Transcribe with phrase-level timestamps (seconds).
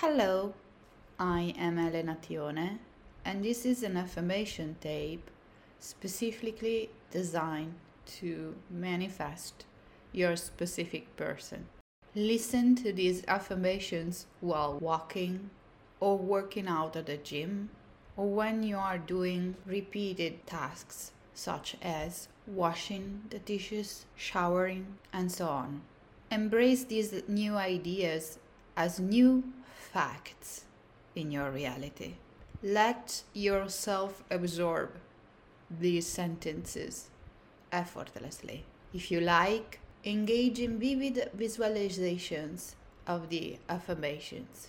[0.00, 0.52] Hello,
[1.18, 2.80] I am Elena Tione,
[3.24, 5.30] and this is an affirmation tape
[5.80, 7.72] specifically designed
[8.18, 9.64] to manifest
[10.12, 11.68] your specific person.
[12.14, 15.48] Listen to these affirmations while walking
[15.98, 17.70] or working out at the gym
[18.18, 25.46] or when you are doing repeated tasks such as washing the dishes, showering, and so
[25.46, 25.80] on.
[26.30, 28.38] Embrace these new ideas
[28.76, 29.42] as new
[29.92, 30.64] facts
[31.14, 32.14] in your reality.
[32.62, 34.90] Let yourself absorb
[35.70, 37.08] these sentences
[37.72, 38.64] effortlessly.
[38.92, 42.74] If you like, engage in vivid visualizations
[43.06, 44.68] of the affirmations.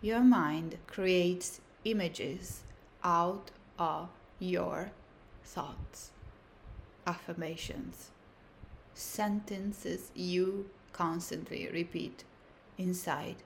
[0.00, 2.62] Your mind creates images
[3.02, 4.92] out of your
[5.42, 6.10] thoughts,
[7.06, 8.10] affirmations,
[8.94, 12.24] sentences you constantly repeat
[12.78, 13.36] inside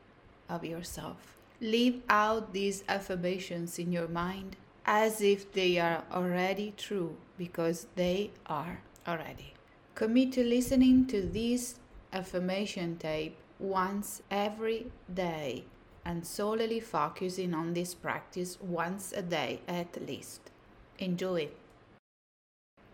[0.48, 1.36] of yourself.
[1.60, 8.30] Leave out these affirmations in your mind as if they are already true because they
[8.46, 9.54] are already.
[9.94, 11.80] Commit to listening to this
[12.12, 15.64] affirmation tape once every day
[16.04, 20.50] and solely focusing on this practice once a day at least.
[20.98, 21.56] Enjoy it.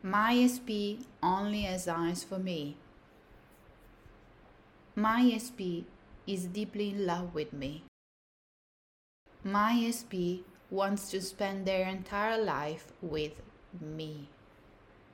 [0.02, 2.76] My SP only eyes for me.
[4.96, 5.86] My SP
[6.26, 7.84] is deeply in love with me.
[9.42, 13.42] My SP wants to spend their entire life with
[13.80, 14.28] me.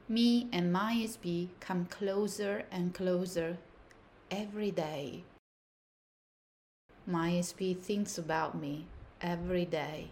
[0.09, 3.59] Me and my SP come closer and closer
[4.31, 5.25] every day.
[7.07, 8.87] My SP thinks about me
[9.21, 10.11] every day.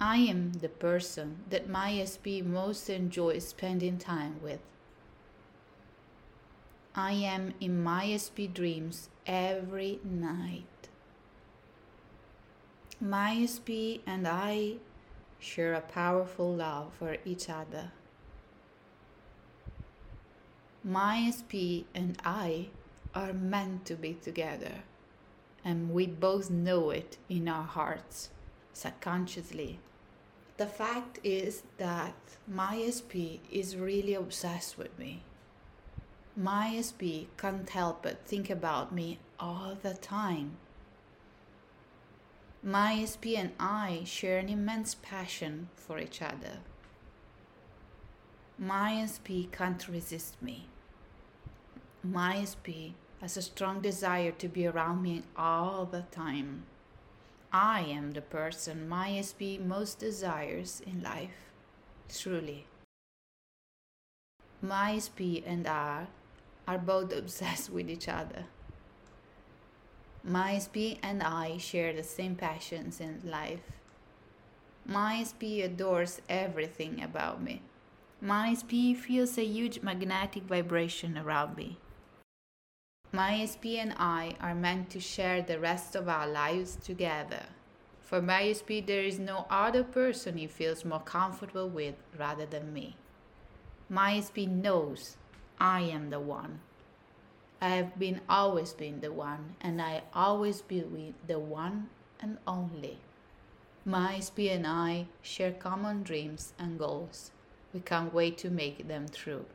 [0.00, 4.60] I am the person that my SP most enjoys spending time with.
[6.98, 10.88] I am in my SP dreams every night.
[12.98, 14.76] My SP and I
[15.38, 17.92] share a powerful love for each other.
[20.82, 22.68] My SP and I
[23.14, 24.84] are meant to be together,
[25.62, 28.30] and we both know it in our hearts,
[28.72, 29.80] subconsciously.
[30.56, 32.14] The fact is that
[32.48, 35.24] my SP is really obsessed with me.
[36.38, 40.58] My SP can't help but think about me all the time.
[42.62, 46.58] My SP and I share an immense passion for each other.
[48.58, 50.68] My SP can't resist me.
[52.02, 52.92] My SP
[53.22, 56.64] has a strong desire to be around me all the time.
[57.50, 61.48] I am the person my SP most desires in life,
[62.10, 62.66] truly.
[64.60, 66.08] My SP and I
[66.66, 68.44] are both obsessed with each other.
[70.24, 73.72] My SP and I share the same passions in life.
[74.84, 77.62] My SP adores everything about me.
[78.20, 81.78] My SP feels a huge magnetic vibration around me.
[83.12, 87.44] My SP and I are meant to share the rest of our lives together.
[88.00, 92.72] For my SP, there is no other person he feels more comfortable with rather than
[92.72, 92.96] me.
[93.88, 95.16] My SP knows
[95.58, 96.60] I am the one.
[97.60, 101.88] I have been always been the one, and I always be the one
[102.20, 102.98] and only.
[103.84, 107.30] My SP and I share common dreams and goals.
[107.72, 109.46] We can't wait to make them true.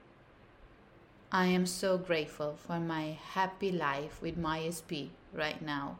[1.32, 5.98] I am so grateful for my happy life with my SP right now.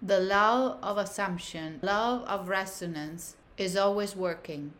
[0.00, 4.72] The law of assumption, law of resonance is always working.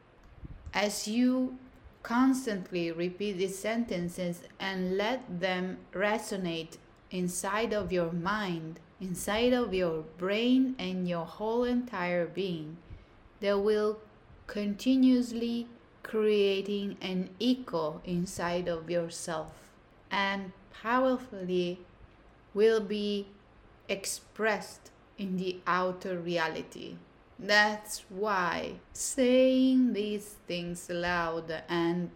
[0.72, 1.58] As you
[2.02, 6.76] constantly repeat these sentences and let them resonate
[7.10, 12.76] inside of your mind, inside of your brain, and your whole entire being,
[13.40, 13.98] they will
[14.46, 15.66] continuously
[16.02, 19.52] creating an echo inside of yourself
[20.10, 21.78] and powerfully
[22.54, 23.26] will be
[23.88, 26.96] expressed in the outer reality.
[27.38, 32.10] That's why saying these things aloud and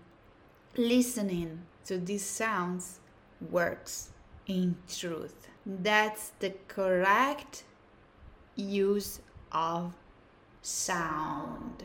[0.77, 2.99] listening to these sounds
[3.51, 4.11] works
[4.47, 5.49] in truth.
[5.65, 7.65] That's the correct
[8.57, 9.21] use
[9.53, 9.95] of
[10.61, 11.85] sound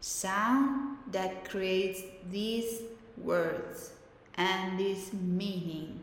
[0.00, 2.82] sound that creates these
[3.16, 3.92] words
[4.36, 6.00] and this meaning.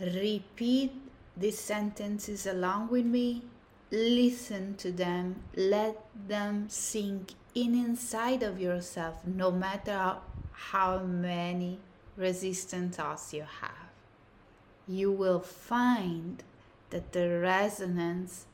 [0.00, 0.92] Repeat
[1.36, 3.42] these sentences along with me.
[3.90, 5.42] Listen to them.
[5.56, 5.96] Let
[6.28, 10.16] them sink in inside of yourself, no matter
[10.52, 11.80] how many
[12.16, 13.90] resistant thoughts you have.
[14.86, 16.42] You will find
[16.90, 18.46] that the resonance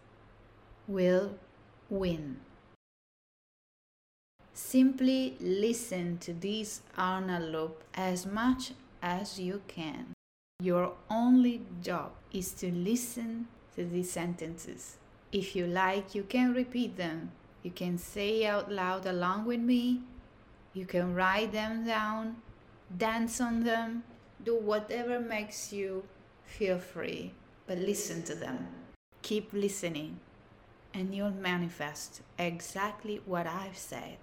[0.89, 1.39] will
[1.91, 2.39] win.
[4.55, 8.73] Simply listen to this Arnold loop as much
[9.03, 10.15] as you can.
[10.63, 14.97] Your only job is to listen to these sentences.
[15.37, 17.31] If you like, you can repeat them.
[17.63, 20.01] You can say out loud along with me.
[20.73, 22.37] You can write them down,
[22.97, 24.05] dance on them,
[24.43, 26.05] do whatever makes you
[26.47, 27.35] feel free,
[27.67, 28.67] but listen to them.
[29.21, 30.21] Keep listening,
[30.95, 34.17] and you'll manifest exactly what I've said.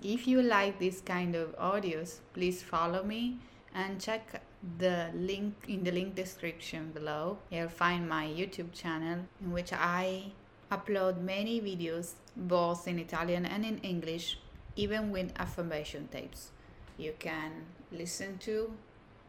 [0.00, 3.38] If you like this kind of audios, please follow me
[3.76, 4.40] and check
[4.78, 7.38] the link in the link description below.
[7.50, 10.32] You'll find my YouTube channel in which I
[10.72, 14.38] upload many videos both in Italian and in English,
[14.76, 16.50] even with affirmation tapes.
[16.96, 17.52] You can
[17.92, 18.72] listen to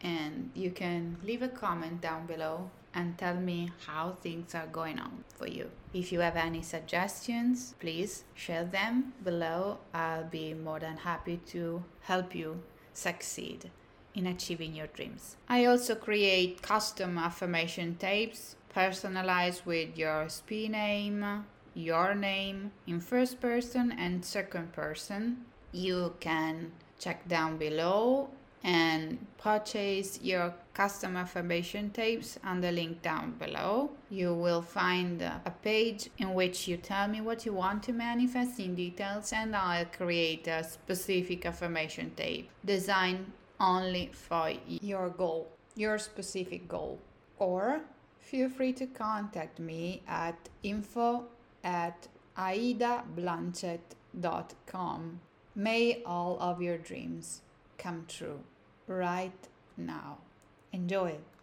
[0.00, 4.98] and you can leave a comment down below and tell me how things are going
[4.98, 5.70] on for you.
[5.92, 9.78] If you have any suggestions, please share them below.
[9.92, 12.62] I'll be more than happy to help you
[12.94, 13.70] succeed
[14.14, 15.36] in achieving your dreams.
[15.48, 21.44] I also create custom affirmation tapes personalized with your SPI name,
[21.74, 25.44] your name in first person and second person.
[25.72, 28.30] You can check down below
[28.64, 33.90] and purchase your custom affirmation tapes on the link down below.
[34.10, 38.58] You will find a page in which you tell me what you want to manifest
[38.58, 45.98] in details, and I'll create a specific affirmation tape designed only for your goal, your
[45.98, 46.98] specific goal.
[47.38, 47.82] Or
[48.20, 51.24] feel free to contact me at info
[51.64, 52.06] at
[52.36, 55.20] aidablanchett.com.
[55.54, 57.42] May all of your dreams
[57.78, 58.40] come true
[58.86, 60.18] right now.
[60.72, 61.24] Enjoy it.